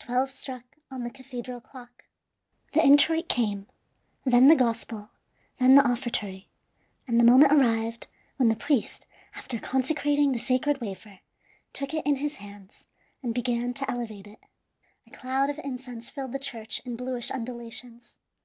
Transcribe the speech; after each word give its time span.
Twelve 0.00 0.32
struck 0.32 0.64
on 0.90 1.04
the 1.04 1.10
cathedral 1.10 1.60
clock. 1.60 2.06
The 2.72 2.84
introit 2.84 3.28
came, 3.28 3.68
then 4.24 4.48
the 4.48 4.56
Gospel, 4.56 5.10
then 5.60 5.76
the 5.76 5.88
offertory, 5.88 6.48
and 7.06 7.20
the 7.20 7.24
moment 7.24 7.52
arrived 7.52 8.08
when 8.36 8.48
the 8.48 8.56
priest, 8.56 9.06
after 9.36 9.60
consecrating 9.60 10.32
the 10.32 10.40
sacred 10.40 10.80
wafer, 10.80 11.20
took 11.72 11.94
it 11.94 12.04
in 12.04 12.16
his 12.16 12.38
hands 12.38 12.82
and 13.22 13.32
began 13.32 13.72
to 13.74 13.88
elevate 13.88 14.26
it. 14.26 14.40
A 15.06 15.10
cloud 15.12 15.50
of 15.50 15.60
incense 15.60 16.10
filled 16.10 16.32
the 16.32 16.40
church 16.40 16.80
in 16.84 16.96
bluish 16.96 17.30
undulations. 17.30 18.10